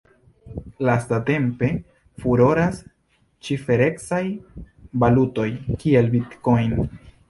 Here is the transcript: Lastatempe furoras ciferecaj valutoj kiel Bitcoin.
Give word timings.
Lastatempe 0.87 1.69
furoras 2.25 2.81
ciferecaj 3.51 4.23
valutoj 5.05 5.51
kiel 5.85 6.15
Bitcoin. 6.19 6.79